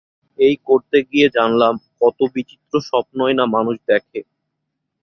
এই 0.39 0.55
করতে 0.67 0.97
গিয়ে 1.09 1.27
জানলাম 1.37 1.73
কত 2.01 2.19
বিচিত্র 2.33 2.73
স্বপ্নই 2.89 3.33
না 3.39 3.45
মানুষ 3.55 3.75
দেখে। 3.89 4.19